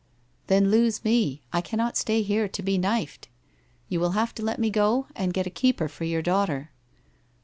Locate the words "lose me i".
0.71-1.61